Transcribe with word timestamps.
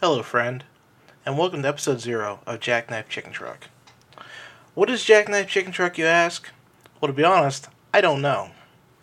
Hello, 0.00 0.22
friend, 0.22 0.62
and 1.26 1.36
welcome 1.36 1.62
to 1.62 1.68
episode 1.68 2.00
zero 2.00 2.38
of 2.46 2.60
Jackknife 2.60 3.08
Chicken 3.08 3.32
Truck. 3.32 3.68
What 4.74 4.88
is 4.90 5.04
Jackknife 5.04 5.48
Chicken 5.48 5.72
Truck, 5.72 5.98
you 5.98 6.04
ask? 6.04 6.50
Well, 7.00 7.08
to 7.08 7.12
be 7.12 7.24
honest, 7.24 7.66
I 7.92 8.00
don't 8.00 8.22
know, 8.22 8.52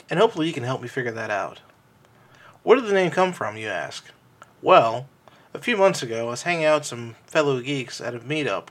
and 0.09 0.17
hopefully 0.17 0.47
you 0.47 0.53
can 0.53 0.63
help 0.63 0.81
me 0.81 0.87
figure 0.87 1.11
that 1.11 1.29
out. 1.29 1.59
Where 2.63 2.77
did 2.77 2.85
the 2.85 2.93
name 2.93 3.11
come 3.11 3.33
from, 3.33 3.57
you 3.57 3.67
ask? 3.67 4.09
Well, 4.61 5.09
a 5.53 5.59
few 5.59 5.75
months 5.75 6.01
ago, 6.01 6.27
I 6.27 6.29
was 6.29 6.43
hanging 6.43 6.63
out 6.63 6.79
with 6.79 6.87
some 6.87 7.17
fellow 7.27 7.59
geeks 7.59 7.99
at 7.99 8.15
a 8.15 8.19
meetup 8.19 8.69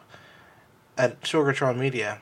at 0.97 1.21
Sorgatron 1.25 1.77
Media, 1.77 2.21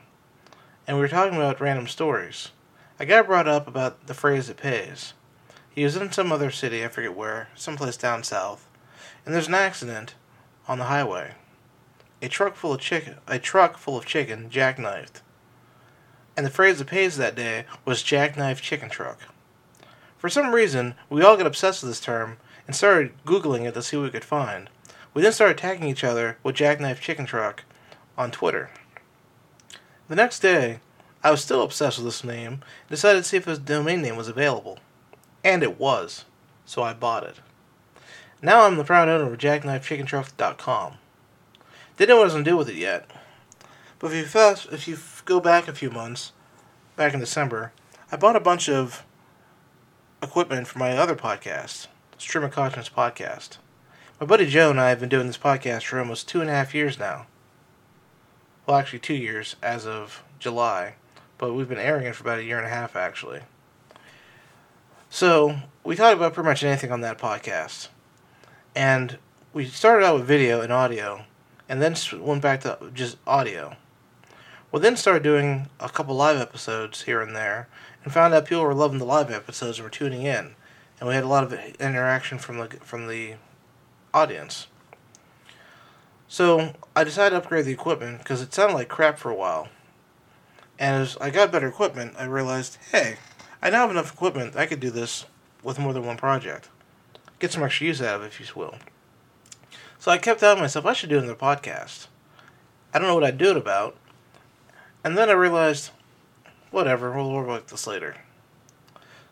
and 0.85 0.97
we 0.97 1.01
were 1.01 1.07
talking 1.07 1.37
about 1.37 1.61
random 1.61 1.87
stories. 1.87 2.51
A 2.99 3.05
guy 3.05 3.21
brought 3.21 3.47
up 3.47 3.69
about 3.69 4.07
the 4.07 4.13
phrase 4.13 4.49
"it 4.49 4.57
pays." 4.57 5.13
He 5.73 5.85
was 5.85 5.95
in 5.95 6.11
some 6.11 6.33
other 6.33 6.51
city, 6.51 6.83
I 6.83 6.89
forget 6.89 7.15
where, 7.15 7.47
someplace 7.55 7.95
down 7.95 8.23
south, 8.23 8.67
and 9.25 9.33
there's 9.33 9.47
an 9.47 9.53
accident 9.53 10.15
on 10.67 10.79
the 10.79 10.85
highway. 10.85 11.33
A 12.21 12.27
truck 12.27 12.55
full 12.55 12.73
of 12.73 12.79
chicken, 12.79 13.15
a 13.27 13.39
truck 13.39 13.77
full 13.77 13.97
of 13.97 14.05
chicken, 14.05 14.49
jackknifed. 14.49 15.21
And 16.35 16.45
the 16.45 16.51
phrase 16.51 16.79
that 16.79 16.87
pays 16.87 17.17
that 17.17 17.35
day 17.35 17.65
was 17.85 18.01
jackknife 18.01 18.61
chicken 18.61 18.89
truck. 18.89 19.19
For 20.17 20.29
some 20.29 20.53
reason, 20.53 20.95
we 21.09 21.21
all 21.21 21.35
got 21.35 21.47
obsessed 21.47 21.83
with 21.83 21.91
this 21.91 21.99
term 21.99 22.37
and 22.65 22.75
started 22.75 23.11
Googling 23.25 23.67
it 23.67 23.73
to 23.73 23.83
see 23.83 23.97
what 23.97 24.03
we 24.03 24.09
could 24.09 24.23
find. 24.23 24.69
We 25.13 25.21
then 25.21 25.33
started 25.33 25.57
tagging 25.57 25.89
each 25.89 26.03
other 26.03 26.37
with 26.43 26.55
jackknife 26.55 27.01
chicken 27.01 27.25
truck 27.25 27.65
on 28.17 28.31
Twitter. 28.31 28.71
The 30.07 30.15
next 30.15 30.39
day, 30.39 30.79
I 31.23 31.31
was 31.31 31.41
still 31.41 31.61
obsessed 31.61 31.97
with 31.97 32.05
this 32.05 32.23
name 32.23 32.53
and 32.53 32.89
decided 32.89 33.19
to 33.19 33.23
see 33.23 33.37
if 33.37 33.45
his 33.45 33.59
domain 33.59 34.01
name 34.01 34.15
was 34.15 34.27
available. 34.27 34.79
And 35.43 35.61
it 35.61 35.79
was, 35.79 36.25
so 36.65 36.83
I 36.83 36.93
bought 36.93 37.23
it. 37.23 37.35
Now 38.45 38.63
I'm 38.63 38.75
the 38.75 38.83
proud 38.83 39.07
owner 39.07 39.31
of 39.31 39.39
jackknifechickenTruck.com. 39.39 40.95
Didn't 41.95 42.09
know 42.09 42.17
what 42.17 42.23
I 42.23 42.25
was 42.25 42.33
going 42.33 42.43
to 42.43 42.51
do 42.51 42.57
with 42.57 42.67
it 42.67 42.75
yet. 42.75 43.09
But 43.99 44.11
if 44.11 44.17
you, 44.17 44.25
fast, 44.25 44.67
if 44.69 44.85
you 44.85 44.97
go 45.23 45.39
back 45.39 45.69
a 45.69 45.73
few 45.73 45.89
months, 45.89 46.33
back 46.97 47.13
in 47.13 47.21
December, 47.21 47.71
I 48.11 48.17
bought 48.17 48.35
a 48.35 48.41
bunch 48.41 48.67
of 48.67 49.05
equipment 50.21 50.67
for 50.67 50.77
my 50.77 50.91
other 50.91 51.15
podcast, 51.15 51.87
Stream 52.17 52.43
of 52.43 52.51
Conscience 52.51 52.89
Podcast. 52.89 53.59
My 54.19 54.27
buddy 54.27 54.45
Joe 54.45 54.71
and 54.71 54.81
I 54.81 54.89
have 54.89 54.99
been 54.99 55.07
doing 55.07 55.27
this 55.27 55.37
podcast 55.37 55.85
for 55.85 55.99
almost 55.99 56.27
two 56.27 56.41
and 56.41 56.49
a 56.49 56.53
half 56.53 56.75
years 56.75 56.99
now. 56.99 57.27
Well, 58.67 58.75
actually, 58.75 58.99
two 58.99 59.13
years 59.13 59.55
as 59.63 59.87
of 59.87 60.21
July, 60.39 60.95
but 61.37 61.53
we've 61.53 61.69
been 61.69 61.77
airing 61.77 62.07
it 62.07 62.15
for 62.15 62.23
about 62.23 62.39
a 62.39 62.43
year 62.43 62.57
and 62.57 62.67
a 62.67 62.69
half, 62.69 62.97
actually. 62.97 63.39
So, 65.09 65.59
we 65.85 65.95
talked 65.95 66.17
about 66.17 66.33
pretty 66.33 66.49
much 66.49 66.61
anything 66.61 66.91
on 66.91 66.99
that 67.01 67.17
podcast. 67.17 67.87
And 68.75 69.17
we 69.53 69.65
started 69.65 70.05
out 70.05 70.15
with 70.15 70.25
video 70.25 70.61
and 70.61 70.73
audio, 70.73 71.25
and 71.69 71.81
then 71.81 71.95
went 72.19 72.41
back 72.41 72.61
to 72.61 72.77
just 72.93 73.17
audio. 73.27 73.75
We 74.71 74.79
then 74.79 74.97
started 74.97 75.21
doing 75.21 75.67
a 75.79 75.89
couple 75.89 76.15
live 76.15 76.37
episodes 76.37 77.03
here 77.03 77.21
and 77.21 77.35
there, 77.35 77.67
and 78.03 78.11
found 78.11 78.33
out 78.33 78.45
people 78.45 78.63
were 78.63 78.73
loving 78.73 78.97
the 78.97 79.05
live 79.05 79.29
episodes 79.29 79.77
and 79.77 79.83
were 79.83 79.91
tuning 79.91 80.23
in, 80.23 80.55
and 80.99 81.07
we 81.07 81.13
had 81.13 81.23
a 81.23 81.27
lot 81.27 81.43
of 81.43 81.53
interaction 81.79 82.39
from 82.39 82.57
the 82.57 82.67
from 82.81 83.07
the 83.07 83.35
audience. 84.13 84.67
So 86.27 86.73
I 86.95 87.03
decided 87.03 87.31
to 87.31 87.37
upgrade 87.37 87.65
the 87.65 87.71
equipment 87.71 88.17
because 88.17 88.41
it 88.41 88.53
sounded 88.53 88.73
like 88.73 88.89
crap 88.89 89.19
for 89.19 89.29
a 89.29 89.35
while. 89.35 89.67
And 90.79 91.03
as 91.03 91.15
I 91.17 91.29
got 91.29 91.51
better 91.51 91.67
equipment, 91.67 92.15
I 92.17 92.25
realized, 92.25 92.79
hey, 92.91 93.17
I 93.61 93.69
now 93.69 93.81
have 93.81 93.91
enough 93.91 94.11
equipment 94.11 94.55
I 94.55 94.65
could 94.65 94.79
do 94.79 94.89
this 94.89 95.25
with 95.61 95.77
more 95.77 95.93
than 95.93 96.05
one 96.05 96.17
project. 96.17 96.69
Get 97.43 97.51
some 97.51 97.63
extra 97.63 97.87
use 97.87 98.01
out 98.01 98.15
of 98.15 98.21
it, 98.21 98.27
if 98.27 98.39
you 98.39 98.45
will. 98.55 98.75
So 99.99 100.09
I 100.09 100.17
kept 100.17 100.39
telling 100.39 100.61
myself 100.61 100.85
I 100.85 100.93
should 100.93 101.09
do 101.09 101.17
another 101.17 101.35
podcast. 101.35 102.07
I 102.93 102.99
don't 102.99 103.09
know 103.09 103.15
what 103.15 103.25
I'd 103.25 103.37
do 103.37 103.49
it 103.49 103.57
about. 103.57 103.97
And 105.03 105.17
then 105.17 105.27
I 105.27 105.33
realized, 105.33 105.89
whatever, 106.71 107.11
we'll 107.11 107.33
work 107.33 107.45
about 107.45 107.67
this 107.67 107.85
later. 107.85 108.15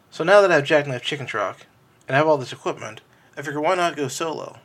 So 0.09 0.25
now 0.25 0.41
that 0.41 0.51
I 0.51 0.55
have 0.55 0.65
Jackknife 0.65 1.03
Chicken 1.03 1.25
Truck 1.25 1.65
and 2.05 2.13
I 2.13 2.17
have 2.17 2.27
all 2.27 2.35
this 2.35 2.51
equipment, 2.51 2.99
I 3.37 3.43
figure 3.43 3.61
why 3.61 3.75
not 3.75 3.95
go 3.95 4.09
solo? 4.09 4.57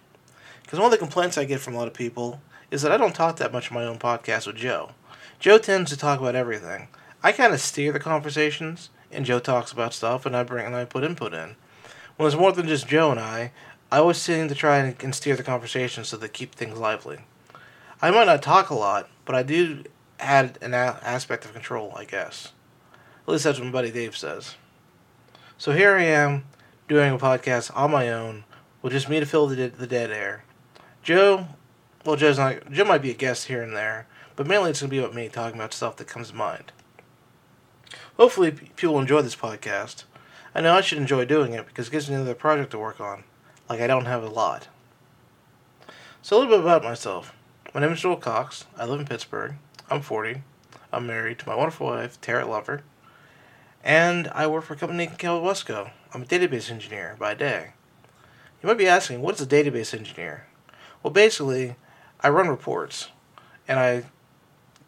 Because 0.65 0.81
one 0.81 0.87
of 0.87 0.91
the 0.91 0.99
complaints 0.99 1.38
I 1.38 1.44
get 1.44 1.60
from 1.60 1.76
a 1.76 1.78
lot 1.78 1.87
of 1.87 1.94
people 1.94 2.41
is 2.72 2.82
that 2.82 2.91
I 2.91 2.97
don't 2.97 3.15
talk 3.15 3.37
that 3.37 3.53
much 3.53 3.70
in 3.70 3.76
my 3.76 3.84
own 3.84 4.00
podcast 4.00 4.49
with 4.49 4.56
Joe. 4.56 4.91
Joe 5.38 5.59
tends 5.59 5.93
to 5.93 5.97
talk 5.97 6.19
about 6.19 6.34
everything. 6.34 6.88
I 7.22 7.31
kind 7.31 7.54
of 7.54 7.60
steer 7.60 7.93
the 7.93 8.00
conversations, 8.00 8.91
and 9.12 9.25
Joe 9.25 9.38
talks 9.38 9.70
about 9.70 9.94
stuff, 9.94 10.26
and 10.26 10.37
I 10.37 10.43
bring 10.43 10.66
and 10.66 10.75
I 10.75 10.84
put 10.84 11.04
input 11.04 11.32
in. 11.32 11.54
When 12.16 12.27
it's 12.27 12.37
more 12.37 12.53
than 12.53 12.66
just 12.66 12.88
Joe 12.88 13.10
and 13.10 13.21
I, 13.21 13.53
I 13.91 13.99
always 13.99 14.16
seem 14.16 14.49
to 14.49 14.54
try 14.54 14.78
and 14.78 15.15
steer 15.15 15.37
the 15.37 15.43
conversation 15.43 16.04
so 16.04 16.16
they 16.16 16.28
keep 16.28 16.54
things 16.54 16.78
lively. 16.78 17.19
I 18.00 18.10
might 18.10 18.27
not 18.27 18.43
talk 18.43 18.71
a 18.71 18.75
lot, 18.75 19.09
but 19.25 19.34
I 19.34 19.43
do 19.43 19.84
add 20.19 20.59
an 20.60 20.75
a- 20.75 20.99
aspect 21.03 21.44
of 21.44 21.53
control, 21.53 21.93
I 21.97 22.05
guess. 22.05 22.53
At 23.26 23.32
least 23.32 23.44
that's 23.44 23.59
what 23.59 23.66
my 23.66 23.72
buddy 23.72 23.91
Dave 23.91 24.16
says. 24.16 24.55
So 25.59 25.72
here 25.72 25.97
I 25.97 26.05
am 26.05 26.44
doing 26.88 27.12
a 27.12 27.19
podcast 27.19 27.71
on 27.76 27.91
my 27.91 28.10
own 28.10 28.44
with 28.82 28.93
just 28.93 29.09
me 29.09 29.21
to 29.21 29.26
fill 29.26 29.47
the, 29.47 29.69
the 29.69 29.87
dead 29.87 30.10
air. 30.10 30.44
Joe, 31.03 31.49
well, 32.05 32.16
Joe's 32.16 32.38
not. 32.38 32.71
Joe 32.71 32.84
might 32.84 33.03
be 33.03 33.10
a 33.10 33.15
guest 33.15 33.47
here 33.49 33.62
and 33.62 33.75
there, 33.76 34.06
but 34.37 34.47
mainly 34.47 34.71
it's 34.71 34.81
gonna 34.81 34.91
be 34.91 34.99
about 34.99 35.15
me 35.15 35.28
talking 35.28 35.59
about 35.59 35.72
stuff 35.72 35.97
that 35.97 36.06
comes 36.06 36.31
to 36.31 36.37
mind. 36.37 36.72
Hopefully, 38.16 38.53
people 38.53 38.99
enjoy 38.99 39.22
this 39.22 39.37
podcast. 39.37 40.05
I 40.56 40.62
know 40.62 40.75
I 40.75 40.81
should 40.81 40.97
enjoy 40.97 41.27
doing 41.27 41.53
it 41.53 41.67
because 41.67 41.89
it 41.89 41.91
gives 41.91 42.09
me 42.09 42.15
another 42.15 42.34
project 42.34 42.71
to 42.71 42.78
work 42.78 42.99
on. 42.99 43.25
Like 43.69 43.83
I 43.83 43.87
don't 43.87 44.06
have 44.06 44.22
a 44.22 44.31
lot. 44.31 44.69
So 46.22 46.34
a 46.34 46.39
little 46.39 46.55
bit 46.55 46.61
about 46.61 46.83
myself. 46.83 47.34
My 47.75 47.83
name 47.83 47.93
is 47.93 48.00
Joel 48.00 48.17
Cox. 48.17 48.65
I 48.75 48.87
live 48.87 49.00
in 49.00 49.06
Pittsburgh. 49.06 49.56
I'm 49.91 50.00
40. 50.00 50.43
I'm 50.94 51.06
married 51.06 51.41
to 51.41 51.49
my 51.50 51.55
wonderful 51.55 51.89
wife, 51.89 52.19
Tara 52.22 52.47
Lover. 52.47 52.84
And 53.84 54.28
I 54.28 54.47
work 54.47 54.65
for 54.65 54.72
a 54.72 54.78
company 54.78 55.09
called 55.09 55.44
Wesco. 55.44 55.91
I'm 56.15 56.22
a 56.22 56.25
database 56.25 56.71
engineer 56.71 57.17
by 57.19 57.34
day. 57.34 57.73
You 58.62 58.67
might 58.67 58.78
be 58.78 58.88
asking, 58.88 59.21
what 59.21 59.34
is 59.34 59.43
a 59.43 59.47
database 59.47 59.93
engineer? 59.93 60.47
Well, 61.03 61.12
basically, 61.12 61.77
I 62.21 62.31
run 62.31 62.49
reports, 62.49 63.09
and 63.69 63.78
I 63.78 64.05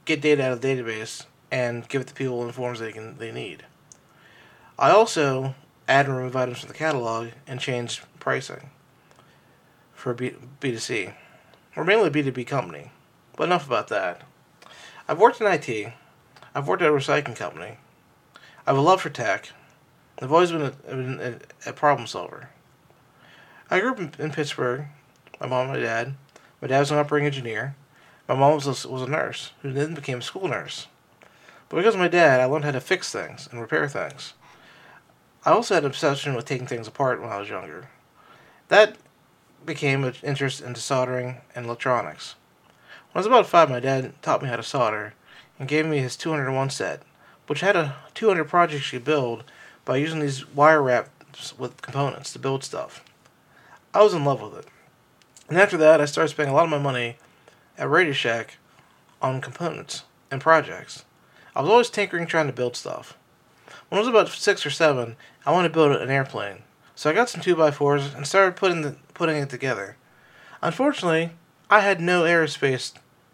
get 0.07 0.23
data 0.23 0.47
out 0.47 0.53
of 0.53 0.61
the 0.63 0.69
database 0.69 1.27
and 1.51 1.87
give 1.91 2.01
it 2.01 2.07
to 2.07 2.15
people 2.15 2.43
in 2.43 2.53
forms 2.53 2.81
they 2.81 2.91
can 2.91 3.19
they 3.19 3.33
need. 3.33 3.65
I 4.81 4.91
also 4.91 5.57
add 5.89 6.07
and 6.07 6.17
remove 6.17 6.37
items 6.37 6.61
from 6.61 6.69
the 6.69 6.75
catalog 6.75 7.31
and 7.49 7.59
change 7.59 8.01
pricing 8.21 8.71
for 9.93 10.15
B 10.15 10.35
B2C. 10.61 11.15
We're 11.75 11.85
mainly 11.85 12.07
a 12.07 12.11
B2B 12.11 12.47
company, 12.47 12.93
but 13.37 13.45
enough 13.45 13.67
about 13.67 13.89
that. 13.89 14.23
I've 15.09 15.19
worked 15.19 15.41
in 15.41 15.49
IT. 15.49 15.93
I've 16.55 16.69
worked 16.69 16.83
at 16.83 16.91
a 16.91 16.93
recycling 16.93 17.35
company. 17.35 17.79
I 18.37 18.71
have 18.71 18.77
a 18.77 18.81
love 18.81 19.01
for 19.01 19.11
tech. 19.11 19.51
I've 20.21 20.33
always 20.33 20.53
been 20.53 20.63
a, 20.63 20.71
been 20.71 21.21
a, 21.21 21.71
a 21.71 21.73
problem 21.73 22.07
solver. 22.07 22.51
I 23.71 23.81
grew 23.81 23.91
up 23.91 23.99
in, 23.99 24.13
in, 24.19 24.31
Pittsburgh. 24.31 24.87
My 25.41 25.47
mom 25.49 25.71
and 25.71 25.73
my 25.73 25.81
dad. 25.81 26.15
My 26.63 26.69
dad 26.69 26.81
was 26.81 26.93
an 26.93 26.99
operating 26.99 27.27
engineer. 27.27 27.75
My 28.29 28.37
mom 28.37 28.55
was 28.55 28.85
a, 28.85 28.89
was 28.89 29.03
a 29.03 29.11
nurse 29.11 29.53
who 29.63 29.73
then 29.73 29.95
became 29.95 30.19
a 30.19 30.23
school 30.23 30.47
nurse. 30.47 30.87
But 31.69 31.79
because 31.79 31.95
of 31.95 32.01
my 32.01 32.09
dad, 32.09 32.41
I 32.41 32.45
learned 32.45 32.65
how 32.65 32.71
to 32.71 32.81
fix 32.81 33.11
things 33.11 33.49
and 33.51 33.61
repair 33.61 33.89
things. 33.89 34.35
I 35.45 35.53
also 35.53 35.75
had 35.75 35.85
an 35.85 35.91
obsession 35.91 36.35
with 36.35 36.45
taking 36.45 36.67
things 36.67 36.89
apart 36.89 37.21
when 37.21 37.31
I 37.31 37.39
was 37.39 37.49
younger. 37.49 37.89
That 38.69 38.97
became 39.65 40.05
an 40.05 40.15
interest 40.23 40.61
into 40.61 40.81
soldering 40.81 41.39
and 41.55 41.67
electronics. 41.67 42.35
When 43.13 43.15
I 43.15 43.19
was 43.21 43.27
about 43.27 43.47
five, 43.47 43.71
my 43.71 43.81
dad 43.81 44.21
taught 44.21 44.43
me 44.43 44.49
how 44.49 44.57
to 44.57 44.63
solder 44.63 45.15
and 45.59 45.69
gave 45.69 45.87
me 45.87 45.99
his 45.99 46.17
201 46.17 46.71
set, 46.71 47.03
which 47.47 47.61
had 47.61 47.77
a 47.77 47.97
200 48.15 48.45
projects 48.45 48.93
you 48.93 49.01
build 49.01 49.45
by 49.85 49.97
using 49.97 50.21
these 50.21 50.49
wire 50.55 50.83
wraps 50.83 51.59
with 51.59 51.83
components 51.83 52.33
to 52.33 52.39
build 52.39 52.65
stuff. 52.65 53.05
I 53.95 54.03
was 54.03 54.15
in 54.15 54.25
love 54.25 54.43
with 54.43 54.55
it. 54.59 54.67
And 55.49 55.57
after 55.57 55.77
that, 55.79 56.01
I 56.01 56.05
started 56.05 56.31
spending 56.31 56.53
a 56.53 56.57
lot 56.57 56.65
of 56.65 56.71
my 56.71 56.79
money 56.79 57.17
at 57.79 57.89
Radio 57.89 58.13
Shack 58.13 58.59
on 59.23 59.41
components 59.41 60.03
and 60.31 60.41
projects. 60.41 61.05
I 61.57 61.63
was 61.63 61.71
always 61.71 61.91
tinkering, 61.91 62.27
trying 62.27 62.49
to 62.49 62.53
build 62.53 62.77
stuff. 62.77 63.17
When 63.89 63.99
I 63.99 64.01
was 64.01 64.09
about 64.09 64.29
six 64.29 64.65
or 64.65 64.71
seven, 64.71 65.17
I 65.47 65.53
wanted 65.53 65.69
to 65.69 65.75
build 65.75 65.93
an 65.93 66.11
airplane, 66.11 66.63
so 66.95 67.11
I 67.11 67.15
got 67.15 67.29
some 67.29 67.41
two 67.41 67.57
by 67.57 67.71
fours 67.71 68.15
and 68.15 68.27
started 68.27 68.57
putting 68.57 68.83
the, 68.83 68.97
putting 69.15 69.37
it 69.37 69.51
together. 69.51 69.97
Unfortunately, 70.63 71.33
I 71.71 71.81
had 71.81 72.01
no 72.01 72.23
aerospace 72.23 72.93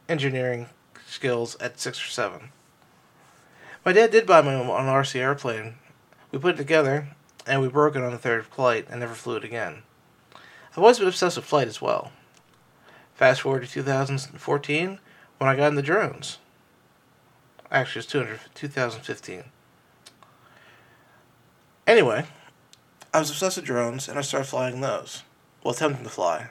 engineering 0.08 0.68
skills 1.06 1.56
at 1.56 1.80
six 1.80 2.04
or 2.04 2.08
seven. 2.08 2.50
My 3.84 3.92
dad 3.92 4.10
did 4.10 4.26
buy 4.26 4.42
me 4.42 4.48
an 4.48 4.66
RC 4.66 5.20
airplane. 5.20 5.74
We 6.32 6.38
put 6.38 6.54
it 6.54 6.58
together, 6.58 7.08
and 7.46 7.60
we 7.60 7.68
broke 7.68 7.96
it 7.96 8.02
on 8.02 8.12
the 8.12 8.18
third 8.18 8.46
flight 8.46 8.86
and 8.90 9.00
never 9.00 9.14
flew 9.14 9.36
it 9.36 9.44
again. 9.44 9.82
I've 10.72 10.78
always 10.78 10.98
been 10.98 11.08
obsessed 11.08 11.36
with 11.36 11.44
flight 11.44 11.68
as 11.68 11.80
well. 11.80 12.10
Fast 13.14 13.42
forward 13.42 13.62
to 13.62 13.68
2014 13.70 14.98
when 15.38 15.50
I 15.50 15.54
got 15.54 15.68
into 15.68 15.82
drones. 15.82 16.38
Actually, 17.70 18.00
it's 18.00 18.10
200, 18.10 18.40
2015. 18.54 19.44
Anyway, 21.86 22.24
I 23.12 23.18
was 23.18 23.30
obsessed 23.30 23.56
with 23.56 23.66
drones 23.66 24.08
and 24.08 24.18
I 24.18 24.22
started 24.22 24.46
flying 24.46 24.80
those. 24.80 25.22
Well, 25.62 25.74
attempting 25.74 26.04
to 26.04 26.10
fly. 26.10 26.48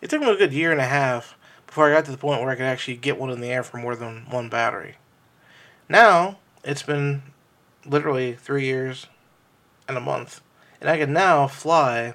It 0.00 0.08
took 0.08 0.20
me 0.20 0.30
a 0.30 0.36
good 0.36 0.52
year 0.52 0.70
and 0.70 0.80
a 0.80 0.84
half 0.84 1.36
before 1.66 1.88
I 1.88 1.94
got 1.94 2.04
to 2.04 2.12
the 2.12 2.16
point 2.16 2.40
where 2.40 2.50
I 2.50 2.54
could 2.54 2.64
actually 2.64 2.96
get 2.96 3.18
one 3.18 3.30
in 3.30 3.40
the 3.40 3.50
air 3.50 3.62
for 3.62 3.78
more 3.78 3.96
than 3.96 4.26
one 4.30 4.48
battery. 4.48 4.96
Now, 5.88 6.38
it's 6.62 6.82
been 6.82 7.22
literally 7.84 8.34
three 8.34 8.64
years 8.64 9.06
and 9.88 9.96
a 9.96 10.00
month, 10.00 10.40
and 10.80 10.88
I 10.88 10.98
can 10.98 11.12
now 11.12 11.48
fly 11.48 12.14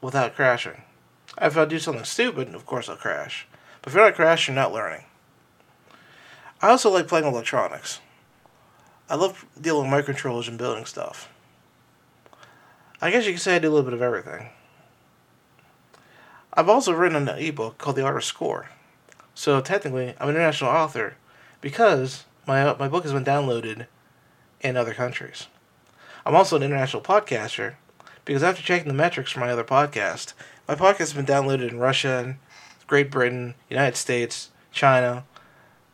without 0.00 0.34
crashing. 0.34 0.82
If 1.40 1.56
I 1.56 1.64
do 1.64 1.78
something 1.78 2.04
stupid, 2.04 2.54
of 2.54 2.66
course 2.66 2.88
I'll 2.88 2.96
crash. 2.96 3.46
But 3.82 3.90
if 3.90 3.94
you're 3.94 4.04
not 4.04 4.14
crashing, 4.14 4.54
you're 4.54 4.64
not 4.64 4.72
learning. 4.72 5.04
I 6.60 6.70
also 6.70 6.90
like 6.90 7.06
playing 7.06 7.26
electronics. 7.26 8.00
I 9.08 9.14
love 9.14 9.46
dealing 9.60 9.90
with 9.90 10.06
microcontrollers 10.06 10.48
and 10.48 10.58
building 10.58 10.86
stuff. 10.86 11.28
I 13.00 13.10
guess 13.10 13.26
you 13.26 13.32
could 13.32 13.42
say 13.42 13.56
I 13.56 13.58
do 13.58 13.68
a 13.68 13.72
little 13.72 13.84
bit 13.84 13.92
of 13.92 14.02
everything. 14.02 14.48
I've 16.54 16.68
also 16.68 16.92
written 16.92 17.28
an 17.28 17.38
ebook 17.38 17.76
called 17.76 17.96
The 17.96 18.04
Art 18.04 18.16
of 18.16 18.24
Score. 18.24 18.70
So 19.34 19.60
technically, 19.60 20.14
I'm 20.18 20.30
an 20.30 20.36
international 20.36 20.70
author 20.70 21.16
because 21.60 22.24
my 22.46 22.74
my 22.74 22.88
book 22.88 23.02
has 23.02 23.12
been 23.12 23.24
downloaded 23.24 23.86
in 24.62 24.76
other 24.76 24.94
countries. 24.94 25.46
I'm 26.24 26.34
also 26.34 26.56
an 26.56 26.62
international 26.62 27.02
podcaster 27.02 27.74
because 28.24 28.42
after 28.42 28.62
checking 28.62 28.88
the 28.88 28.94
metrics 28.94 29.30
for 29.30 29.40
my 29.40 29.50
other 29.50 29.64
podcast, 29.64 30.32
my 30.66 30.74
podcast 30.74 30.98
has 30.98 31.12
been 31.12 31.26
downloaded 31.26 31.70
in 31.70 31.78
Russia, 31.78 32.36
Great 32.86 33.10
Britain, 33.10 33.54
United 33.68 33.96
States, 33.96 34.50
China, 34.72 35.24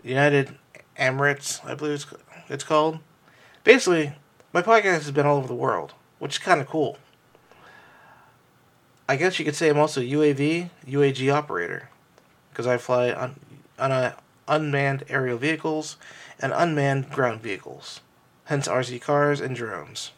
United 0.04 0.56
Emirates, 0.98 1.64
I 1.64 1.74
believe 1.74 1.94
it's, 1.94 2.06
it's 2.48 2.64
called. 2.64 3.00
Basically, 3.64 4.14
my 4.52 4.62
podcast 4.62 5.02
has 5.02 5.10
been 5.10 5.26
all 5.26 5.38
over 5.38 5.48
the 5.48 5.54
world, 5.54 5.94
which 6.22 6.34
is 6.34 6.38
kind 6.38 6.60
of 6.60 6.68
cool. 6.68 6.98
I 9.08 9.16
guess 9.16 9.40
you 9.40 9.44
could 9.44 9.56
say 9.56 9.68
I'm 9.68 9.78
also 9.80 10.00
UAV, 10.00 10.70
UAG 10.86 11.34
operator, 11.34 11.88
because 12.50 12.64
I 12.64 12.76
fly 12.76 13.10
on, 13.10 13.40
on 13.76 13.90
a 13.90 14.14
unmanned 14.46 15.02
aerial 15.08 15.36
vehicles 15.36 15.96
and 16.38 16.52
unmanned 16.52 17.10
ground 17.10 17.40
vehicles, 17.40 18.02
hence 18.44 18.68
RC 18.68 19.00
cars 19.00 19.40
and 19.40 19.56
drones. 19.56 20.12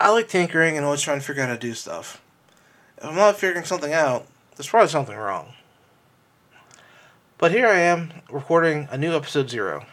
I 0.00 0.08
like 0.08 0.26
tinkering 0.26 0.78
and 0.78 0.86
always 0.86 1.02
trying 1.02 1.20
to 1.20 1.26
figure 1.26 1.42
out 1.42 1.50
how 1.50 1.54
to 1.56 1.60
do 1.60 1.74
stuff. 1.74 2.22
If 2.96 3.04
I'm 3.04 3.14
not 3.14 3.38
figuring 3.38 3.66
something 3.66 3.92
out, 3.92 4.26
there's 4.56 4.70
probably 4.70 4.88
something 4.88 5.18
wrong. 5.18 5.52
But 7.36 7.52
here 7.52 7.66
I 7.66 7.80
am 7.80 8.10
recording 8.30 8.88
a 8.90 8.96
new 8.96 9.14
episode 9.14 9.50
zero. 9.50 9.84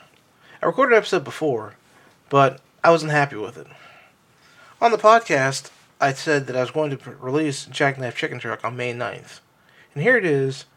I 0.63 0.68
recorded 0.68 0.94
an 0.94 1.00
episode 1.00 1.25
before, 1.25 1.75
but 2.30 2.62
I 2.81 2.92
wasn't 2.92 3.12
happy 3.12 3.36
with 3.36 3.57
it. 3.57 3.68
On 4.81 4.92
the 4.92 4.98
podcast, 4.98 5.72
I 6.00 6.14
said 6.14 6.48
that 6.48 6.56
I 6.56 6.62
was 6.62 6.72
going 6.72 6.90
to 6.96 7.12
release 7.20 7.66
Jackknife 7.66 8.16
Chicken 8.16 8.40
Truck 8.40 8.64
on 8.64 8.78
May 8.78 8.94
9th. 8.94 9.42
And 9.94 10.02
here 10.02 10.16
it 10.16 10.24
is, 10.24 10.68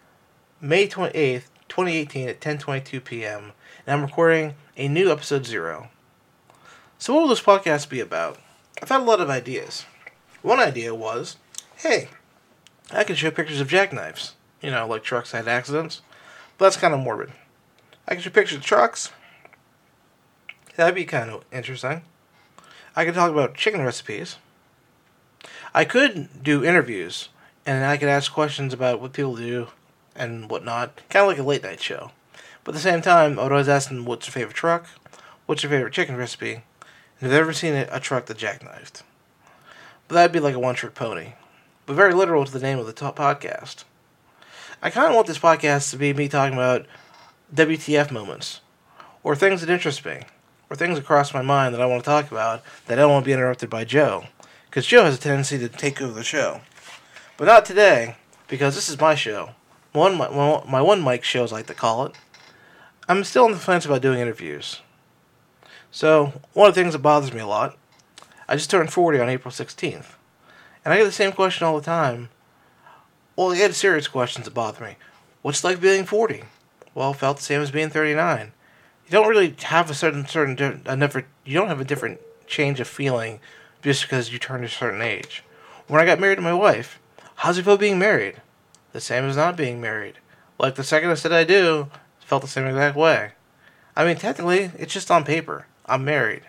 May 0.61 0.89
28th, 0.89 1.45
2018 1.69 2.29
at 2.29 2.41
10:22 2.41 3.05
p.m. 3.05 3.53
and 3.87 3.95
I'm 3.95 4.03
recording 4.03 4.55
a 4.77 4.89
new 4.89 5.13
episode 5.13 5.47
0. 5.47 5.89
So 6.99 7.15
what 7.15 7.21
will 7.21 7.29
this 7.29 7.41
podcast 7.41 7.89
be 7.89 8.01
about? 8.01 8.41
I've 8.83 8.89
had 8.89 9.03
a 9.03 9.05
lot 9.05 9.21
of 9.21 9.31
ideas. 9.31 9.85
One 10.43 10.59
idea 10.59 10.97
was, 10.97 11.37
hey, 11.77 12.09
I 12.91 13.05
can 13.05 13.15
show 13.15 13.31
pictures 13.31 13.61
of 13.61 13.69
jackknives. 13.69 14.35
You 14.61 14.73
know, 14.73 14.85
like 14.85 15.05
trucks 15.05 15.31
had 15.31 15.47
accidents. 15.47 16.03
But 16.59 16.65
that's 16.65 16.77
kind 16.77 16.93
of 16.93 16.99
morbid. 16.99 17.31
I 18.09 18.15
can 18.15 18.23
show 18.23 18.31
pictures 18.31 18.59
of 18.59 18.65
trucks. 18.65 19.11
That'd 20.75 20.97
be 20.97 21.05
kind 21.05 21.31
of 21.31 21.45
interesting. 21.53 22.03
I 22.95 23.05
could 23.05 23.15
talk 23.15 23.31
about 23.31 23.55
chicken 23.55 23.83
recipes. 23.83 24.37
I 25.75 25.85
could 25.85 26.43
do 26.43 26.63
interviews, 26.63 27.31
and 27.65 27.85
I 27.85 27.97
could 27.97 28.09
ask 28.09 28.31
questions 28.31 28.75
about 28.75 29.01
what 29.01 29.15
people 29.15 29.37
do 29.37 29.69
and 30.15 30.51
whatnot, 30.51 31.01
kind 31.09 31.23
of 31.23 31.29
like 31.29 31.39
a 31.39 31.43
late 31.43 31.63
night 31.63 31.81
show. 31.81 32.11
But 32.65 32.73
at 32.73 32.75
the 32.75 32.81
same 32.83 33.01
time, 33.01 33.39
I 33.39 33.45
would 33.45 33.53
always 33.53 33.69
ask 33.69 33.89
them, 33.89 34.05
"What's 34.05 34.27
your 34.27 34.33
favorite 34.33 34.57
truck? 34.57 34.87
What's 35.47 35.63
your 35.63 35.71
favorite 35.71 35.95
chicken 35.95 36.17
recipe? 36.17 36.63
And 37.21 37.31
have 37.31 37.33
you 37.33 37.39
ever 37.39 37.53
seen 37.53 37.75
a 37.75 37.99
truck 37.99 38.27
that 38.27 38.37
jackknifed?" 38.37 39.03
But 40.07 40.15
that'd 40.15 40.33
be 40.33 40.41
like 40.41 40.55
a 40.55 40.59
one-trick 40.59 40.95
pony, 40.95 41.33
but 41.87 41.95
very 41.95 42.13
literal 42.13 42.45
to 42.45 42.53
the 42.53 42.61
name 42.61 42.79
of 42.79 42.87
the 42.87 42.93
top 42.93 43.17
podcast. 43.17 43.85
I 44.83 44.91
kind 44.91 45.09
of 45.09 45.15
want 45.15 45.29
this 45.29 45.39
podcast 45.39 45.91
to 45.91 45.97
be 45.97 46.13
me 46.13 46.29
talking 46.29 46.55
about 46.55 46.87
WTF 47.55 48.11
moments, 48.11 48.61
or 49.23 49.35
things 49.35 49.61
that 49.63 49.71
interest 49.71 50.05
me, 50.05 50.23
or 50.73 50.75
things 50.75 50.99
across 50.99 51.35
my 51.35 51.43
mind 51.43 51.75
that 51.75 51.83
I 51.83 51.87
want 51.87 52.03
to 52.03 52.09
talk 52.09 52.33
about 52.33 52.63
that 52.87 52.99
I 52.99 53.03
don't 53.03 53.11
want 53.13 53.25
to 53.25 53.29
be 53.29 53.35
interrupted 53.35 53.69
by 53.69 53.85
Joe 53.85 54.25
because 54.71 54.87
Joe 54.87 55.05
has 55.05 55.17
a 55.17 55.21
tendency 55.21 55.59
to 55.59 55.69
take 55.69 56.01
over 56.01 56.15
the 56.15 56.25
show. 56.25 56.63
But 57.37 57.45
not 57.45 57.67
today, 57.67 58.17
because 58.49 58.75
this 58.75 58.89
is 58.89 58.99
my 58.99 59.15
show. 59.15 59.51
One, 59.93 60.17
my, 60.17 60.31
my 60.67 60.81
one 60.81 61.05
mic 61.05 61.25
show, 61.25 61.45
as 61.45 61.53
I 61.53 61.57
like 61.57 61.67
to 61.67 61.75
call 61.75 62.07
it. 62.07 62.15
I'm 63.07 63.23
still 63.23 63.45
on 63.45 63.53
the 63.53 63.59
fence 63.59 63.85
about 63.85 64.01
doing 64.01 64.19
interviews. 64.19 64.81
So, 65.91 66.41
one 66.55 66.71
of 66.71 66.75
the 66.75 66.81
things 66.81 66.95
that 66.95 67.01
bothers 67.01 67.35
me 67.35 67.41
a 67.41 67.47
lot, 67.47 67.77
I 68.49 68.57
just 68.57 68.71
turned 68.71 68.91
40 68.91 69.21
on 69.21 69.29
April 69.29 69.53
16th. 69.53 70.15
And 70.87 70.95
I 70.95 70.97
get 70.97 71.05
the 71.05 71.13
same 71.13 71.33
question 71.33 71.67
all 71.67 71.79
the 71.79 71.85
time. 71.85 72.31
Well, 73.37 73.53
I 73.53 73.59
get 73.59 73.75
serious 73.75 74.09
questions 74.09 74.47
that 74.47 74.55
bother 74.55 74.83
me. 74.83 74.97
What's 75.43 75.63
it 75.63 75.67
like 75.67 75.83
being 75.83 76.07
40? 76.07 76.45
Well, 76.95 77.13
felt 77.13 77.37
the 77.37 77.43
same 77.43 77.61
as 77.61 77.71
being 77.71 77.91
39. 77.91 78.53
Don't 79.13 79.29
really 79.29 79.55
have 79.65 79.91
a 79.91 79.95
certain, 79.95 80.27
certain, 80.27 80.83
a 80.87 80.97
different, 80.97 81.27
you 81.45 81.53
don't 81.53 81.69
have 81.69 81.83
a 81.83 81.85
different 81.85 82.19
change 82.47 82.81
of 82.81 82.89
feeling 82.89 83.41
just 83.83 84.01
because 84.01 84.33
you 84.33 84.39
turned 84.39 84.65
a 84.65 84.71
certain 84.71 85.03
age. 85.03 85.45
When 85.87 86.01
I 86.01 86.07
got 86.07 86.19
married 86.19 86.37
to 86.37 86.41
my 86.41 86.55
wife, 86.55 86.99
how's 87.35 87.59
it 87.59 87.67
feel 87.67 87.77
being 87.77 87.99
married? 87.99 88.41
The 88.95 89.03
same 89.03 89.25
as 89.25 89.37
not 89.37 89.55
being 89.55 89.83
married. 89.83 90.15
Like 90.59 90.77
the 90.77 90.83
second 90.83 91.11
I 91.11 91.15
said 91.15 91.31
I 91.31 91.45
do, 91.45 91.91
felt 92.21 92.41
the 92.41 92.49
same 92.49 92.65
exact 92.65 92.97
way. 92.97 93.33
I 93.95 94.07
mean, 94.07 94.17
technically, 94.17 94.71
it's 94.79 94.95
just 94.95 95.11
on 95.11 95.25
paper. 95.25 95.67
I'm 95.85 96.07
married. 96.07 96.45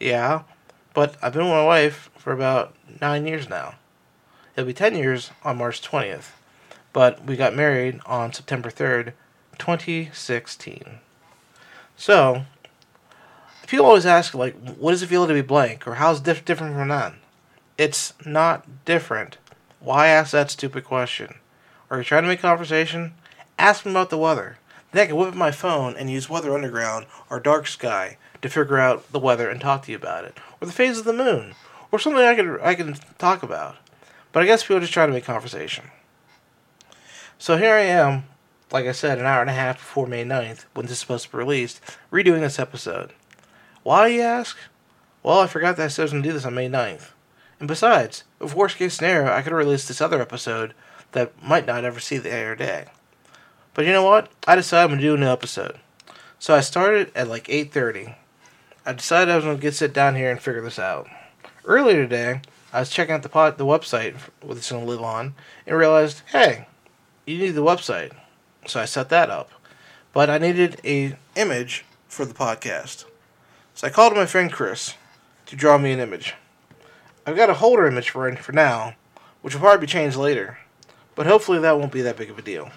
Yeah, 0.00 0.42
but 0.94 1.14
I've 1.22 1.32
been 1.32 1.42
with 1.42 1.52
my 1.52 1.64
wife 1.64 2.10
for 2.16 2.32
about 2.32 2.74
nine 3.00 3.24
years 3.24 3.48
now. 3.48 3.76
It'll 4.56 4.66
be 4.66 4.74
10 4.74 4.96
years 4.96 5.30
on 5.44 5.58
March 5.58 5.80
20th, 5.80 6.32
but 6.92 7.24
we 7.24 7.36
got 7.36 7.54
married 7.54 8.00
on 8.04 8.32
September 8.32 8.68
3rd, 8.68 9.12
2016. 9.58 10.98
So, 12.00 12.46
people 13.66 13.84
always 13.84 14.06
ask 14.06 14.32
like, 14.32 14.56
what 14.78 14.92
does 14.92 15.02
it 15.02 15.08
feel 15.08 15.26
to 15.26 15.34
be 15.34 15.42
blank, 15.42 15.86
or 15.86 15.96
how's 15.96 16.26
it 16.26 16.44
different 16.46 16.74
from 16.74 16.88
none? 16.88 17.16
It's 17.76 18.14
not 18.24 18.86
different. 18.86 19.36
Why 19.80 20.06
ask 20.06 20.32
that 20.32 20.50
stupid 20.50 20.82
question? 20.82 21.34
Are 21.90 21.98
you 21.98 22.04
trying 22.04 22.22
to 22.22 22.28
make 22.28 22.40
conversation? 22.40 23.12
Ask 23.58 23.84
me 23.84 23.90
about 23.90 24.08
the 24.08 24.16
weather. 24.16 24.56
Then 24.92 25.02
I 25.02 25.06
can 25.08 25.16
whip 25.16 25.28
up 25.28 25.34
my 25.34 25.50
phone 25.50 25.94
and 25.94 26.10
use 26.10 26.30
Weather 26.30 26.54
Underground 26.54 27.04
or 27.28 27.38
Dark 27.38 27.66
Sky 27.66 28.16
to 28.40 28.48
figure 28.48 28.78
out 28.78 29.12
the 29.12 29.18
weather 29.18 29.50
and 29.50 29.60
talk 29.60 29.82
to 29.82 29.90
you 29.90 29.98
about 29.98 30.24
it, 30.24 30.38
or 30.58 30.66
the 30.66 30.72
phase 30.72 30.98
of 30.98 31.04
the 31.04 31.12
moon, 31.12 31.54
or 31.92 31.98
something 31.98 32.22
I 32.22 32.34
can 32.34 32.58
I 32.62 32.74
can 32.76 32.94
talk 33.18 33.42
about. 33.42 33.76
But 34.32 34.42
I 34.42 34.46
guess 34.46 34.62
people 34.62 34.78
are 34.78 34.80
just 34.80 34.94
trying 34.94 35.08
to 35.08 35.14
make 35.14 35.24
conversation. 35.24 35.90
So 37.38 37.58
here 37.58 37.74
I 37.74 37.82
am, 37.82 38.24
like 38.72 38.86
I 38.86 38.92
said, 38.92 39.18
an 39.18 39.26
hour 39.26 39.40
and 39.40 39.50
a 39.50 39.54
half 39.54 39.78
before 39.78 40.06
May 40.06 40.24
9th, 40.24 40.64
when 40.74 40.86
this 40.86 40.92
is 40.92 40.98
supposed 40.98 41.26
to 41.26 41.32
be 41.32 41.38
released, 41.38 41.80
redoing 42.12 42.40
this 42.40 42.58
episode. 42.58 43.12
Why, 43.82 44.08
you 44.08 44.22
ask? 44.22 44.56
Well, 45.22 45.40
I 45.40 45.46
forgot 45.46 45.76
that 45.76 45.84
I 45.84 45.88
said 45.88 46.02
I 46.02 46.04
was 46.04 46.12
going 46.12 46.22
to 46.22 46.28
do 46.28 46.32
this 46.32 46.44
on 46.44 46.54
May 46.54 46.68
9th. 46.68 47.10
And 47.58 47.68
besides, 47.68 48.24
if 48.40 48.54
worst 48.54 48.76
case 48.76 48.94
scenario, 48.94 49.30
I 49.30 49.42
could 49.42 49.52
release 49.52 49.86
this 49.86 50.00
other 50.00 50.20
episode 50.20 50.74
that 51.12 51.42
might 51.42 51.66
not 51.66 51.84
ever 51.84 52.00
see 52.00 52.18
the 52.18 52.32
air 52.32 52.56
day. 52.56 52.86
But 53.74 53.84
you 53.84 53.92
know 53.92 54.04
what? 54.04 54.30
I 54.46 54.54
decided 54.54 54.84
I'm 54.84 54.88
going 54.90 55.00
to 55.00 55.06
do 55.06 55.14
a 55.14 55.18
new 55.18 55.26
episode. 55.26 55.78
So 56.38 56.54
I 56.54 56.60
started 56.60 57.12
at 57.14 57.28
like 57.28 57.48
8.30. 57.48 58.14
I 58.86 58.92
decided 58.94 59.30
I 59.30 59.36
was 59.36 59.44
going 59.44 59.56
to 59.56 59.62
get 59.62 59.74
sit 59.74 59.92
down 59.92 60.14
here 60.14 60.30
and 60.30 60.40
figure 60.40 60.62
this 60.62 60.78
out. 60.78 61.08
Earlier 61.64 62.02
today, 62.02 62.40
I 62.72 62.80
was 62.80 62.88
checking 62.88 63.14
out 63.14 63.22
the 63.22 63.28
pod, 63.28 63.58
the 63.58 63.66
website 63.66 64.16
it's 64.48 64.70
going 64.70 64.84
to 64.84 64.90
live 64.90 65.02
on 65.02 65.34
and 65.66 65.76
realized, 65.76 66.22
hey, 66.32 66.66
you 67.26 67.38
need 67.38 67.50
the 67.50 67.62
website. 67.62 68.12
So 68.66 68.80
I 68.80 68.84
set 68.84 69.08
that 69.08 69.30
up. 69.30 69.50
But 70.12 70.28
I 70.28 70.38
needed 70.38 70.80
a 70.84 71.16
image 71.36 71.84
for 72.08 72.24
the 72.24 72.34
podcast. 72.34 73.04
So 73.74 73.86
I 73.86 73.90
called 73.90 74.14
my 74.14 74.26
friend 74.26 74.52
Chris 74.52 74.94
to 75.46 75.56
draw 75.56 75.78
me 75.78 75.92
an 75.92 76.00
image. 76.00 76.34
I've 77.26 77.36
got 77.36 77.50
a 77.50 77.54
holder 77.54 77.86
image 77.86 78.10
for 78.10 78.34
for 78.36 78.52
now, 78.52 78.94
which 79.42 79.54
will 79.54 79.60
probably 79.60 79.86
be 79.86 79.90
changed 79.90 80.16
later, 80.16 80.58
but 81.14 81.26
hopefully 81.26 81.58
that 81.60 81.78
won't 81.78 81.92
be 81.92 82.02
that 82.02 82.16
big 82.16 82.30
of 82.30 82.38
a 82.38 82.42
deal. 82.42 82.70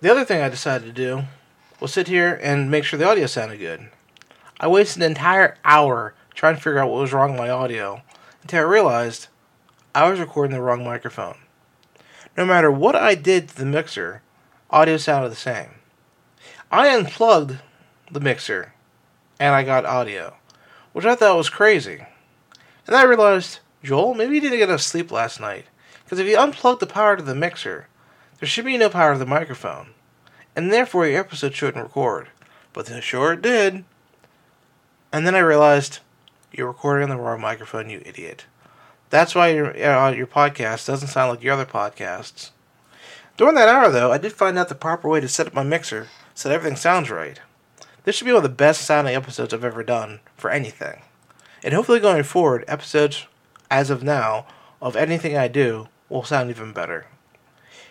The 0.00 0.10
other 0.10 0.24
thing 0.24 0.40
I 0.40 0.48
decided 0.48 0.86
to 0.86 0.92
do 0.92 1.24
was 1.80 1.92
sit 1.92 2.06
here 2.08 2.38
and 2.42 2.70
make 2.70 2.84
sure 2.84 2.98
the 2.98 3.08
audio 3.08 3.26
sounded 3.26 3.58
good. 3.58 3.88
I 4.60 4.68
wasted 4.68 5.02
an 5.02 5.10
entire 5.10 5.56
hour 5.64 6.14
trying 6.34 6.54
to 6.54 6.60
figure 6.60 6.78
out 6.78 6.88
what 6.88 7.00
was 7.00 7.12
wrong 7.12 7.32
with 7.32 7.40
my 7.40 7.50
audio 7.50 8.02
until 8.42 8.60
I 8.60 8.62
realized 8.62 9.26
I 9.94 10.08
was 10.08 10.20
recording 10.20 10.54
the 10.54 10.62
wrong 10.62 10.84
microphone. 10.84 11.36
No 12.38 12.46
matter 12.46 12.70
what 12.70 12.94
I 12.94 13.16
did 13.16 13.48
to 13.48 13.56
the 13.56 13.64
mixer, 13.64 14.22
audio 14.70 14.96
sounded 14.96 15.30
the 15.30 15.34
same. 15.34 15.70
I 16.70 16.86
unplugged 16.96 17.58
the 18.12 18.20
mixer, 18.20 18.74
and 19.40 19.56
I 19.56 19.64
got 19.64 19.84
audio, 19.84 20.36
which 20.92 21.04
I 21.04 21.16
thought 21.16 21.36
was 21.36 21.50
crazy. 21.50 22.06
And 22.86 22.94
I 22.94 23.02
realized 23.02 23.58
Joel, 23.82 24.14
maybe 24.14 24.36
you 24.36 24.40
didn't 24.40 24.58
get 24.58 24.68
enough 24.68 24.82
sleep 24.82 25.10
last 25.10 25.40
night. 25.40 25.64
Because 26.04 26.20
if 26.20 26.28
you 26.28 26.36
unplug 26.36 26.78
the 26.78 26.86
power 26.86 27.16
to 27.16 27.24
the 27.24 27.34
mixer, 27.34 27.88
there 28.38 28.48
should 28.48 28.64
be 28.64 28.78
no 28.78 28.88
power 28.88 29.14
to 29.14 29.18
the 29.18 29.26
microphone. 29.26 29.88
And 30.54 30.72
therefore 30.72 31.08
your 31.08 31.18
episode 31.18 31.56
shouldn't 31.56 31.82
record. 31.82 32.28
But 32.72 32.86
then 32.86 33.02
sure 33.02 33.32
it 33.32 33.42
did. 33.42 33.84
And 35.12 35.26
then 35.26 35.34
I 35.34 35.40
realized 35.40 35.98
you're 36.52 36.68
recording 36.68 37.10
on 37.10 37.16
the 37.16 37.20
wrong 37.20 37.40
microphone, 37.40 37.90
you 37.90 38.00
idiot. 38.06 38.46
That's 39.10 39.34
why 39.34 39.48
your 39.48 39.68
uh, 39.68 40.10
your 40.12 40.26
podcast 40.26 40.86
doesn't 40.86 41.08
sound 41.08 41.30
like 41.30 41.42
your 41.42 41.54
other 41.54 41.66
podcasts. 41.66 42.50
During 43.36 43.54
that 43.54 43.68
hour, 43.68 43.90
though, 43.90 44.12
I 44.12 44.18
did 44.18 44.32
find 44.32 44.58
out 44.58 44.68
the 44.68 44.74
proper 44.74 45.08
way 45.08 45.20
to 45.20 45.28
set 45.28 45.46
up 45.46 45.54
my 45.54 45.62
mixer 45.62 46.08
so 46.34 46.48
that 46.48 46.54
everything 46.56 46.76
sounds 46.76 47.10
right. 47.10 47.40
This 48.04 48.16
should 48.16 48.24
be 48.24 48.32
one 48.32 48.38
of 48.38 48.42
the 48.42 48.48
best 48.48 48.82
sounding 48.82 49.14
episodes 49.14 49.54
I've 49.54 49.64
ever 49.64 49.82
done 49.82 50.20
for 50.36 50.50
anything. 50.50 51.02
And 51.62 51.74
hopefully, 51.74 52.00
going 52.00 52.22
forward, 52.22 52.64
episodes, 52.66 53.26
as 53.70 53.90
of 53.90 54.02
now, 54.02 54.46
of 54.80 54.96
anything 54.96 55.36
I 55.36 55.48
do 55.48 55.88
will 56.08 56.24
sound 56.24 56.50
even 56.50 56.72
better. 56.72 57.06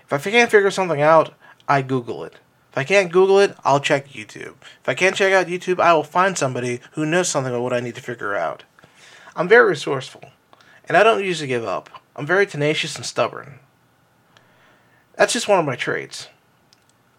If 0.04 0.14
I 0.14 0.32
can't 0.32 0.52
figure 0.52 0.72
something 0.72 1.02
out, 1.02 1.34
I 1.68 1.82
Google 1.82 2.24
it. 2.24 2.36
If 2.72 2.78
I 2.78 2.84
can't 2.84 3.12
Google 3.12 3.40
it, 3.40 3.56
I'll 3.64 3.80
check 3.80 4.10
YouTube. 4.10 4.56
If 4.82 4.88
I 4.88 4.94
can't 4.94 5.16
check 5.16 5.34
out 5.34 5.48
YouTube, 5.48 5.80
I 5.80 5.94
will 5.94 6.04
find 6.04 6.38
somebody 6.38 6.80
who 6.92 7.06
knows 7.06 7.28
something 7.28 7.54
about 7.54 7.64
what 7.64 7.74
I 7.74 7.80
need 7.80 7.96
to 7.96 8.02
figure 8.02 8.36
out. 8.36 8.64
I'm 9.36 9.48
very 9.48 9.70
resourceful, 9.70 10.32
and 10.88 10.98
I 10.98 11.04
don't 11.04 11.24
usually 11.24 11.48
give 11.48 11.66
up. 11.66 11.90
I'm 12.16 12.26
very 12.26 12.46
tenacious 12.46 12.96
and 12.96 13.06
stubborn. 13.06 13.60
That's 15.16 15.34
just 15.34 15.48
one 15.48 15.60
of 15.60 15.66
my 15.66 15.76
traits. 15.76 16.28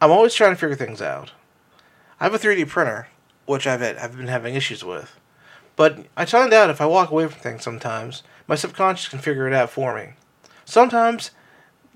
I'm 0.01 0.11
always 0.11 0.35
trying 0.35 0.53
to 0.53 0.57
figure 0.57 0.77
things 0.77 1.03
out. 1.03 1.33
I 2.21 2.25
have 2.25 2.35
a 2.35 2.39
3D 2.39 2.69
printer, 2.69 3.09
which 3.47 3.67
I've, 3.67 3.81
had, 3.81 3.97
I've 3.97 4.17
been 4.17 4.29
having 4.29 4.55
issues 4.55 4.85
with. 4.85 5.19
But 5.77 6.07
I 6.17 6.25
find 6.25 6.53
out 6.53 6.71
if 6.71 6.81
I 6.81 6.87
walk 6.87 7.11
away 7.11 7.27
from 7.27 7.41
things 7.41 7.63
sometimes, 7.63 8.23
my 8.47 8.55
subconscious 8.55 9.09
can 9.09 9.21
figure 9.21 9.47
it 9.47 9.55
out 9.55 9.71
for 9.71 9.95
me. 9.95 10.15
Sometimes 10.65 11.31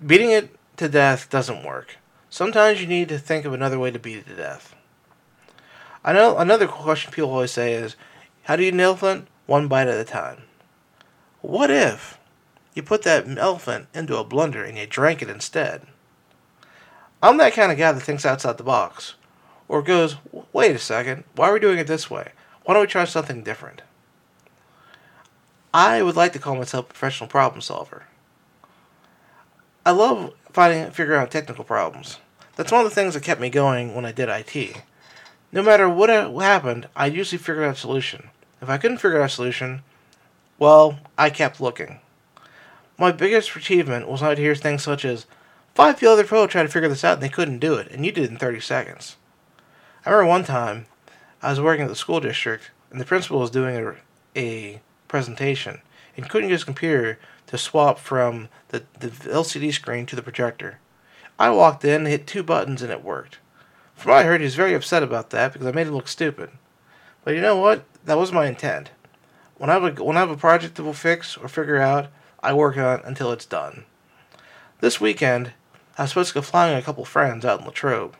beating 0.05 0.31
it 0.31 0.55
to 0.76 0.88
death 0.88 1.31
doesn't 1.31 1.64
work. 1.64 1.97
Sometimes 2.31 2.81
you 2.81 2.87
need 2.87 3.09
to 3.09 3.19
think 3.19 3.45
of 3.45 3.52
another 3.52 3.79
way 3.79 3.91
to 3.91 3.99
beat 3.99 4.19
it 4.19 4.26
to 4.26 4.37
death. 4.37 4.75
I 6.05 6.12
know 6.12 6.37
another 6.38 6.67
question 6.67 7.12
people 7.12 7.31
always 7.31 7.50
say 7.50 7.75
is, 7.75 7.97
how 8.45 8.57
do 8.57 8.64
you 8.64 8.73
nail 8.73 8.91
elephant? 8.91 9.29
One 9.47 9.69
bite 9.69 9.88
at 9.88 10.00
a 10.00 10.05
time. 10.05 10.43
What 11.43 11.73
if 11.73 12.19
you 12.73 12.85
put 12.85 13.03
that 13.03 13.27
elephant 13.37 13.89
into 13.93 14.17
a 14.17 14.25
blender 14.25 14.67
and 14.67 14.79
you 14.79 14.87
drank 14.87 15.23
it 15.23 15.29
instead? 15.29 15.83
I'm 17.21 17.37
that 17.39 17.53
kind 17.53 17.73
of 17.73 17.79
guy 17.79 17.91
that 17.91 18.01
thinks 18.01 18.25
outside 18.25 18.59
the 18.59 18.65
box. 18.65 19.15
Or 19.67 19.83
goes, 19.83 20.17
wait 20.53 20.77
a 20.77 20.79
second, 20.79 21.25
why 21.35 21.49
are 21.49 21.53
we 21.53 21.61
doing 21.61 21.79
it 21.79 21.89
this 21.89 22.09
way? 22.09 22.31
Why 22.65 22.75
don't 22.75 22.83
we 22.83 22.87
try 22.87 23.05
something 23.05 23.43
different? 23.43 23.83
I 25.75 26.03
would 26.03 26.17
like 26.17 26.33
to 26.35 26.39
call 26.39 26.57
myself 26.57 26.87
a 26.87 26.89
professional 26.89 27.29
problem 27.29 27.61
solver. 27.61 28.05
I 29.85 29.91
love 29.91 30.35
finding 30.53 30.85
and 30.85 30.95
figuring 30.95 31.21
out 31.21 31.33
technical 31.33 31.65
problems. 31.65 32.19
That's 32.55 32.71
one 32.71 32.85
of 32.85 32.91
the 32.91 32.95
things 32.95 33.15
that 33.15 33.25
kept 33.25 33.41
me 33.41 33.51
going 33.51 33.95
when 33.95 34.05
I 34.05 34.13
did 34.13 34.29
IT. 34.29 34.83
No 35.51 35.63
matter 35.63 35.87
uh, 35.87 36.29
what 36.29 36.45
happened, 36.45 36.89
I 36.95 37.07
usually 37.07 37.39
figured 37.39 37.65
out 37.65 37.77
a 37.77 37.81
solution. 37.81 38.31
If 38.61 38.69
I 38.69 38.79
couldn't 38.79 38.99
figure 38.99 39.21
out 39.21 39.27
a 39.27 39.29
solution, 39.29 39.83
well, 40.62 41.00
I 41.19 41.28
kept 41.28 41.61
looking. 41.61 41.99
My 42.97 43.11
biggest 43.11 43.57
achievement 43.57 44.07
was 44.07 44.23
not 44.23 44.37
to 44.37 44.40
hear 44.40 44.54
things 44.54 44.85
such 44.85 45.04
as, 45.04 45.26
five 45.75 46.00
other 46.04 46.23
people 46.23 46.47
tried 46.47 46.62
to 46.62 46.69
figure 46.69 46.88
this 46.88 47.02
out 47.02 47.14
and 47.14 47.23
they 47.23 47.28
couldn't 47.28 47.59
do 47.59 47.75
it, 47.75 47.90
and 47.90 48.07
you 48.07 48.12
did 48.12 48.23
it 48.23 48.31
in 48.31 48.37
30 48.37 48.61
seconds. 48.61 49.16
I 50.07 50.11
remember 50.11 50.28
one 50.28 50.45
time 50.45 50.87
I 51.42 51.50
was 51.50 51.61
working 51.61 51.83
at 51.83 51.88
the 51.88 51.97
school 51.97 52.21
district, 52.21 52.71
and 52.92 53.00
the 53.00 53.04
principal 53.04 53.40
was 53.40 53.50
doing 53.50 53.75
a, 53.75 53.97
a 54.38 54.81
presentation 55.09 55.81
and 56.16 56.31
couldn't 56.31 56.49
use 56.49 56.61
his 56.61 56.64
computer 56.64 57.19
to 57.49 57.59
swap 57.59 57.99
from 57.99 58.49
the, 58.69 58.85
the 59.00 59.09
LCD 59.09 59.73
screen 59.73 60.07
to 60.07 60.14
the 60.14 60.23
projector. 60.23 60.78
I 61.40 61.50
walked 61.50 61.85
in, 61.85 62.07
hit 62.07 62.28
two 62.28 62.45
buttons, 62.45 62.83
and 62.83 62.92
it 62.92 63.02
worked. 63.02 63.38
From 63.97 64.12
what 64.12 64.19
I 64.19 64.23
heard, 64.23 64.40
he 64.40 64.45
was 64.45 64.54
very 64.54 64.75
upset 64.75 65.02
about 65.02 65.31
that 65.31 65.54
because 65.54 65.66
I 65.66 65.73
made 65.73 65.88
him 65.88 65.95
look 65.95 66.07
stupid. 66.07 66.50
But 67.25 67.35
you 67.35 67.40
know 67.40 67.57
what? 67.57 67.85
That 68.04 68.16
was 68.16 68.31
my 68.31 68.47
intent. 68.47 68.92
When 69.62 69.71
I 69.71 69.75
have 69.75 69.97
a, 69.97 70.02
when 70.02 70.16
I 70.16 70.21
have 70.21 70.31
a 70.33 70.37
project 70.37 70.75
that 70.75 70.83
will 70.83 70.92
fix 70.92 71.37
or 71.37 71.47
figure 71.47 71.76
out, 71.76 72.09
I 72.42 72.52
work 72.52 72.76
on 72.76 72.99
it 72.99 73.04
until 73.04 73.31
it's 73.31 73.47
done. 73.47 73.85
This 74.81 75.00
weekend, 75.00 75.52
I 75.97 76.02
was 76.02 76.11
supposed 76.11 76.31
to 76.31 76.35
go 76.35 76.42
flying 76.42 76.75
with 76.75 76.83
a 76.83 76.85
couple 76.85 77.04
friends 77.04 77.45
out 77.45 77.61
in 77.61 77.66
Latrobe, 77.66 78.16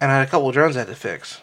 and 0.00 0.12
I 0.12 0.18
had 0.18 0.28
a 0.28 0.30
couple 0.30 0.52
drones 0.52 0.76
I 0.76 0.80
had 0.80 0.88
to 0.88 0.94
fix. 0.94 1.40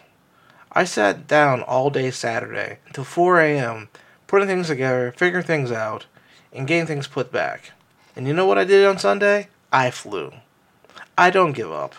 I 0.72 0.84
sat 0.84 1.28
down 1.28 1.60
all 1.60 1.90
day 1.90 2.10
Saturday 2.10 2.78
until 2.86 3.04
4 3.04 3.40
a.m., 3.40 3.90
putting 4.26 4.48
things 4.48 4.68
together, 4.68 5.12
figuring 5.14 5.44
things 5.44 5.70
out, 5.70 6.06
and 6.50 6.66
getting 6.66 6.86
things 6.86 7.06
put 7.06 7.30
back. 7.30 7.72
And 8.16 8.26
you 8.26 8.32
know 8.32 8.46
what 8.46 8.56
I 8.56 8.64
did 8.64 8.86
on 8.86 8.96
Sunday? 8.96 9.48
I 9.70 9.90
flew. 9.90 10.32
I 11.18 11.28
don't 11.28 11.52
give 11.52 11.70
up. 11.70 11.94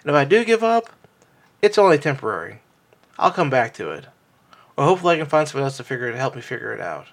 And 0.00 0.08
if 0.08 0.16
I 0.16 0.24
do 0.24 0.42
give 0.42 0.64
up, 0.64 0.88
it's 1.60 1.76
only 1.76 1.98
temporary. 1.98 2.60
I'll 3.18 3.30
come 3.30 3.50
back 3.50 3.74
to 3.74 3.90
it. 3.90 4.06
Or 4.82 4.86
hopefully 4.86 5.14
I 5.14 5.18
can 5.18 5.26
find 5.26 5.46
someone 5.46 5.66
else 5.66 5.76
to 5.76 5.84
figure 5.84 6.08
it 6.08 6.16
help 6.16 6.34
me 6.34 6.40
figure 6.40 6.72
it 6.72 6.80
out. 6.80 7.06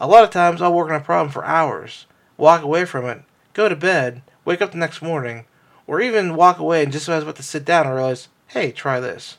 A 0.00 0.08
lot 0.08 0.24
of 0.24 0.30
times 0.30 0.60
I'll 0.60 0.72
work 0.72 0.90
on 0.90 1.00
a 1.00 1.04
problem 1.04 1.30
for 1.30 1.44
hours, 1.44 2.06
walk 2.36 2.62
away 2.62 2.84
from 2.86 3.04
it, 3.04 3.22
go 3.54 3.68
to 3.68 3.76
bed, 3.76 4.22
wake 4.44 4.60
up 4.60 4.72
the 4.72 4.78
next 4.78 5.00
morning, 5.00 5.44
or 5.86 6.00
even 6.00 6.34
walk 6.34 6.58
away 6.58 6.82
and 6.82 6.90
just 6.90 7.04
as 7.04 7.10
I 7.10 7.14
was 7.14 7.22
about 7.22 7.36
to 7.36 7.44
sit 7.44 7.64
down 7.64 7.86
I 7.86 7.92
realize, 7.92 8.26
hey, 8.48 8.72
try 8.72 8.98
this. 8.98 9.38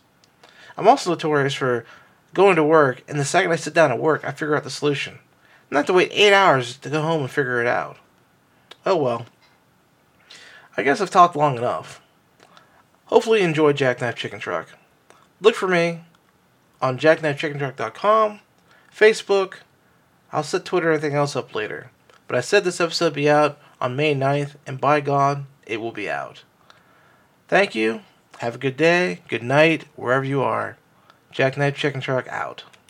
I'm 0.77 0.87
also 0.87 1.09
notorious 1.09 1.53
for 1.53 1.85
going 2.33 2.55
to 2.55 2.63
work 2.63 3.03
and 3.09 3.19
the 3.19 3.25
second 3.25 3.51
I 3.51 3.57
sit 3.57 3.73
down 3.73 3.91
at 3.91 3.99
work 3.99 4.23
I 4.23 4.31
figure 4.31 4.55
out 4.55 4.63
the 4.63 4.69
solution. 4.69 5.19
Not 5.69 5.85
to 5.87 5.93
wait 5.93 6.13
eight 6.13 6.33
hours 6.33 6.77
to 6.77 6.89
go 6.89 7.01
home 7.01 7.23
and 7.23 7.29
figure 7.29 7.59
it 7.59 7.67
out. 7.67 7.97
Oh 8.85 8.95
well. 8.95 9.25
I 10.77 10.83
guess 10.83 11.01
I've 11.01 11.11
talked 11.11 11.35
long 11.35 11.57
enough. 11.57 11.99
Hopefully 13.07 13.39
you 13.39 13.45
enjoyed 13.45 13.75
Jackknife 13.75 14.15
Chicken 14.15 14.39
Truck. 14.39 14.69
Look 15.41 15.55
for 15.55 15.67
me 15.67 16.03
on 16.81 16.97
jackknifechickentruck.com, 16.97 18.39
Facebook. 18.95 19.55
I'll 20.31 20.43
set 20.43 20.65
Twitter 20.65 20.91
and 20.91 20.97
everything 20.97 21.17
else 21.17 21.35
up 21.35 21.55
later. 21.55 21.91
But 22.27 22.37
I 22.37 22.41
said 22.41 22.63
this 22.63 22.79
episode 22.79 23.13
be 23.13 23.29
out 23.29 23.59
on 23.81 23.95
May 23.95 24.13
9th, 24.13 24.55
and 24.67 24.79
by 24.79 25.01
God, 25.01 25.45
it 25.65 25.81
will 25.81 25.91
be 25.91 26.09
out. 26.09 26.43
Thank 27.47 27.73
you. 27.73 28.01
Have 28.39 28.55
a 28.55 28.59
good 28.59 28.77
day, 28.77 29.21
good 29.27 29.43
night, 29.43 29.85
wherever 29.95 30.23
you 30.23 30.41
are. 30.41 30.77
Jackknife 31.31 31.75
Chicken 31.75 32.01
Truck 32.01 32.27
out. 32.27 32.63